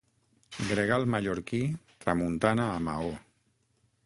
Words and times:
Gregal 0.69 1.05
mallorquí, 1.15 1.61
tramuntana 2.07 2.69
a 2.75 2.79
Maó. 2.89 3.17